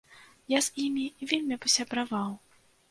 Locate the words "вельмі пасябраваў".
1.33-2.31